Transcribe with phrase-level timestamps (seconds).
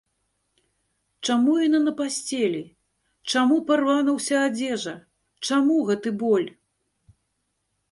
[1.27, 2.61] Чаму яна на пасцелі,
[3.35, 4.95] чаму парвана ўся адзежа,
[5.51, 6.49] чаму гэты боль?